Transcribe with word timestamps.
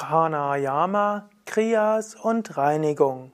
Pranayama, 0.00 1.28
Kriyas 1.44 2.14
und 2.14 2.56
Reinigung. 2.56 3.32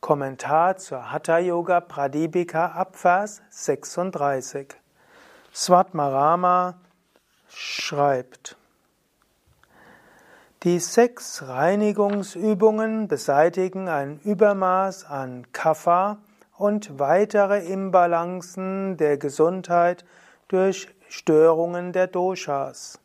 Kommentar 0.00 0.76
zur 0.76 1.12
Hatha 1.12 1.38
Yoga 1.38 1.78
Pradipika 1.80 2.66
Abvers 2.72 3.42
36. 3.50 4.74
Svatmarama 5.54 6.74
schreibt, 7.48 8.56
die 10.64 10.80
sechs 10.80 11.46
Reinigungsübungen 11.46 13.06
beseitigen 13.06 13.88
ein 13.88 14.18
Übermaß 14.24 15.04
an 15.04 15.46
Kapha 15.52 16.18
und 16.58 16.98
weitere 16.98 17.64
Imbalancen 17.66 18.96
der 18.96 19.16
Gesundheit 19.16 20.04
durch 20.48 20.88
Störungen 21.08 21.92
der 21.92 22.08
Doshas. 22.08 22.98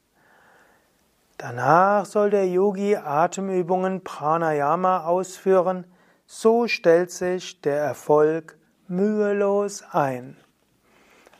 Danach 1.37 2.05
soll 2.05 2.29
der 2.29 2.47
Yogi 2.47 2.95
Atemübungen 2.95 4.03
Pranayama 4.03 5.05
ausführen, 5.05 5.85
so 6.25 6.67
stellt 6.67 7.11
sich 7.11 7.59
der 7.61 7.77
Erfolg 7.77 8.57
mühelos 8.87 9.83
ein. 9.91 10.37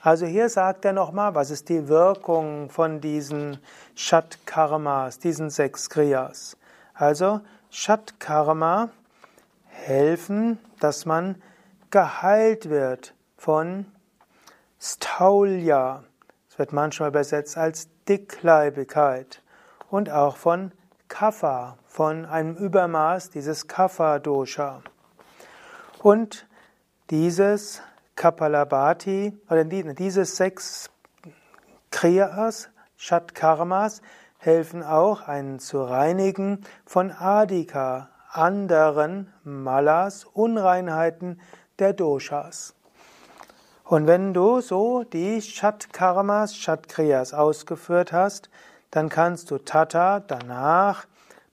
Also 0.01 0.25
hier 0.25 0.49
sagt 0.49 0.85
er 0.85 0.93
nochmal, 0.93 1.33
was 1.33 1.49
ist 1.49 1.69
die 1.69 1.87
Wirkung 1.87 2.69
von 2.69 3.01
diesen 3.01 3.57
Shat 3.95 4.45
Karmas, 4.45 5.17
diesen 5.17 5.49
sechs 5.49 5.89
Kriyas. 5.89 6.57
Also 6.93 7.39
Shat 7.71 8.19
Karma 8.19 8.89
helfen, 9.67 10.59
dass 10.79 11.05
man 11.05 11.41
geheilt 11.89 12.69
wird 12.69 13.15
von 13.37 13.85
Staulya. 14.79 16.03
Es 16.49 16.59
wird 16.59 16.73
manchmal 16.73 17.09
übersetzt 17.09 17.57
als 17.57 17.87
Dickleibigkeit 18.07 19.41
und 19.95 20.09
auch 20.09 20.35
von 20.35 20.73
Kapha, 21.07 21.77
von 21.85 22.25
einem 22.25 22.57
Übermaß 22.57 23.29
dieses 23.29 23.69
Kapha-Dosha. 23.69 24.81
Und 26.03 26.47
dieses 27.11 27.81
Kapalabhati, 28.17 29.39
oder 29.49 29.63
diese 29.63 30.25
sechs 30.25 30.89
Kriyas, 31.91 32.67
Shatkarmas, 32.97 34.01
helfen 34.37 34.83
auch, 34.83 35.29
einen 35.29 35.59
zu 35.59 35.81
reinigen 35.81 36.65
von 36.85 37.11
Adika, 37.13 38.09
anderen 38.29 39.31
Malas, 39.45 40.25
Unreinheiten 40.25 41.39
der 41.79 41.93
Doshas. 41.93 42.75
Und 43.85 44.07
wenn 44.07 44.33
du 44.33 44.59
so 44.59 45.03
die 45.03 45.41
Shatkarmas, 45.41 46.53
Shatkriyas 46.57 47.33
ausgeführt 47.33 48.11
hast, 48.11 48.49
dann 48.95 49.09
kannst 49.09 49.51
du 49.51 49.57
Tata 49.57 50.21
danach 50.21 51.05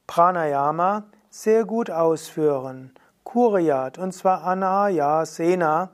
Pranayama 0.07 1.03
sehr 1.29 1.65
gut 1.65 1.91
ausführen. 1.91 2.95
Kuriyat, 3.25 3.99
und 3.99 4.13
zwar 4.13 4.45
Anayasena, 4.45 5.91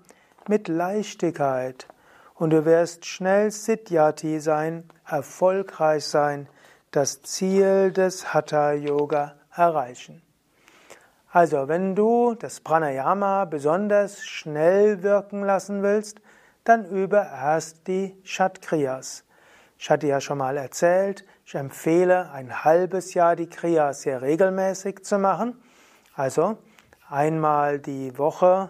mit 0.47 0.69
Leichtigkeit. 0.69 1.87
Und 2.35 2.51
du 2.51 2.67
wirst 2.67 3.07
schnell 3.07 3.51
Siddhyati 3.51 4.41
sein, 4.41 4.91
erfolgreich 5.07 6.05
sein, 6.05 6.51
das 6.91 7.23
Ziel 7.23 7.93
des 7.93 8.35
Hatha 8.35 8.73
Yoga 8.73 9.37
erreichen. 9.55 10.21
Also, 11.33 11.67
wenn 11.67 11.95
du 11.95 12.35
das 12.35 12.61
Pranayama 12.61 13.47
besonders 13.47 14.23
schnell 14.23 15.03
wirken 15.03 15.45
lassen 15.45 15.83
willst, 15.83 16.21
dann 16.65 16.85
übe 16.85 17.17
erst 17.17 17.87
die 17.87 18.21
Shatkriyas. 18.23 19.25
Ich 19.79 19.89
hatte 19.89 20.09
ja 20.09 20.21
schon 20.21 20.39
mal 20.39 20.57
erzählt, 20.57 21.25
ich 21.49 21.55
empfehle 21.55 22.31
ein 22.31 22.63
halbes 22.63 23.15
Jahr 23.15 23.35
die 23.35 23.49
Kriya 23.49 23.95
sehr 23.95 24.21
regelmäßig 24.21 25.03
zu 25.03 25.19
machen. 25.19 25.59
Also 26.15 26.59
einmal 27.09 27.79
die 27.79 28.19
Woche 28.19 28.69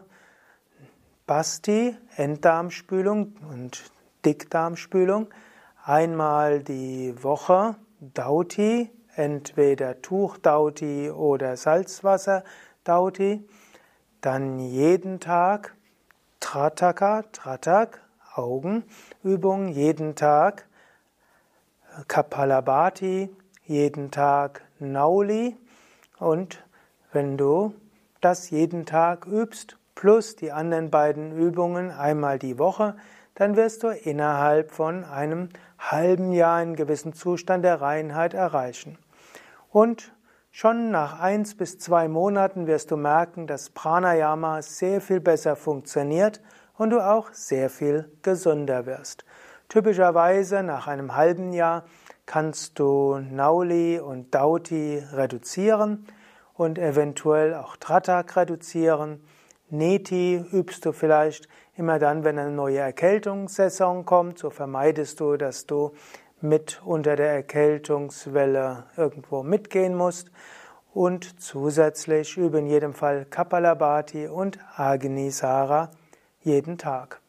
Basti, 1.26 1.96
Enddarmspülung 2.14 3.34
und 3.50 3.82
Dickdarmspülung. 4.24 5.26
Einmal 5.84 6.62
die 6.62 7.16
Woche 7.20 7.74
Dauti, 7.98 8.92
entweder 9.16 10.00
Tuchdauti 10.00 11.10
oder 11.10 11.56
Salzwasser-Dauti. 11.56 13.44
Dann 14.20 14.60
jeden 14.60 15.18
Tag 15.18 15.74
Trataka, 16.38 17.24
Tratak, 17.32 18.00
Augenübung, 18.36 19.66
jeden 19.66 20.14
Tag 20.14 20.67
Kapalabhati, 22.06 23.30
jeden 23.64 24.10
Tag 24.10 24.62
Nauli 24.78 25.56
und 26.18 26.64
wenn 27.12 27.36
du 27.36 27.74
das 28.20 28.50
jeden 28.50 28.86
Tag 28.86 29.26
übst, 29.26 29.76
plus 29.94 30.36
die 30.36 30.52
anderen 30.52 30.90
beiden 30.90 31.36
Übungen 31.36 31.90
einmal 31.90 32.38
die 32.38 32.58
Woche, 32.58 32.96
dann 33.34 33.56
wirst 33.56 33.82
du 33.82 33.88
innerhalb 33.88 34.72
von 34.72 35.04
einem 35.04 35.48
halben 35.78 36.32
Jahr 36.32 36.56
einen 36.56 36.76
gewissen 36.76 37.12
Zustand 37.12 37.64
der 37.64 37.80
Reinheit 37.80 38.34
erreichen. 38.34 38.98
Und 39.70 40.12
schon 40.50 40.90
nach 40.90 41.20
eins 41.20 41.56
bis 41.56 41.78
zwei 41.78 42.08
Monaten 42.08 42.66
wirst 42.66 42.90
du 42.90 42.96
merken, 42.96 43.46
dass 43.46 43.70
Pranayama 43.70 44.62
sehr 44.62 45.00
viel 45.00 45.20
besser 45.20 45.56
funktioniert 45.56 46.40
und 46.76 46.90
du 46.90 47.00
auch 47.00 47.32
sehr 47.32 47.70
viel 47.70 48.10
gesünder 48.22 48.86
wirst. 48.86 49.24
Typischerweise 49.68 50.62
nach 50.62 50.86
einem 50.86 51.14
halben 51.14 51.52
Jahr 51.52 51.84
kannst 52.24 52.78
du 52.78 53.18
Nauli 53.18 54.00
und 54.00 54.34
Dauti 54.34 55.02
reduzieren 55.12 56.06
und 56.54 56.78
eventuell 56.78 57.54
auch 57.54 57.76
Tratak 57.76 58.34
reduzieren. 58.36 59.22
Neti 59.68 60.36
übst 60.52 60.86
du 60.86 60.92
vielleicht 60.92 61.48
immer 61.76 61.98
dann, 61.98 62.24
wenn 62.24 62.38
eine 62.38 62.50
neue 62.50 62.78
Erkältungssaison 62.78 64.06
kommt. 64.06 64.38
So 64.38 64.48
vermeidest 64.48 65.20
du, 65.20 65.36
dass 65.36 65.66
du 65.66 65.92
mit 66.40 66.80
unter 66.82 67.14
der 67.14 67.30
Erkältungswelle 67.32 68.84
irgendwo 68.96 69.42
mitgehen 69.42 69.94
musst. 69.94 70.30
Und 70.94 71.40
zusätzlich 71.42 72.38
übe 72.38 72.60
in 72.60 72.66
jedem 72.66 72.94
Fall 72.94 73.26
Kapalabhati 73.26 74.28
und 74.28 74.58
Agnisara 74.76 75.90
jeden 76.42 76.78
Tag 76.78 77.20